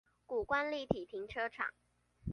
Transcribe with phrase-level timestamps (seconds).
[0.25, 1.67] 谷關立體停車場